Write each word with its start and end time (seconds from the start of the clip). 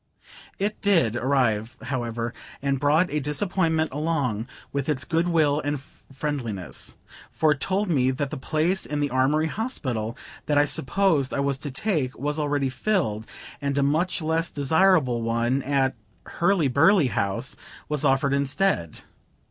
It 0.57 0.81
did 0.81 1.15
arrive 1.15 1.77
however, 1.83 2.33
and 2.59 2.79
brought 2.79 3.11
a 3.13 3.19
disappointment 3.19 3.91
along 3.91 4.47
with 4.73 4.89
its 4.89 5.05
good 5.05 5.27
will 5.27 5.59
and 5.61 5.79
friendliness, 5.79 6.97
for 7.29 7.51
it 7.51 7.59
told 7.59 7.87
me 7.87 8.09
that 8.09 8.31
the 8.31 8.35
place 8.37 8.83
in 8.87 8.99
the 8.99 9.11
Armory 9.11 9.45
Hospital 9.45 10.17
that 10.47 10.57
I 10.57 10.65
supposed 10.65 11.35
I 11.35 11.39
was 11.39 11.59
to 11.59 11.69
take, 11.69 12.17
was 12.17 12.39
already 12.39 12.67
filled, 12.67 13.27
and 13.61 13.77
a 13.77 13.83
much 13.83 14.23
less 14.23 14.49
desirable 14.49 15.21
one 15.21 15.61
at 15.61 15.93
Hurly 16.25 16.67
burly 16.67 17.09
House 17.09 17.55
was 17.87 18.03
offered 18.03 18.33
instead. 18.33 19.01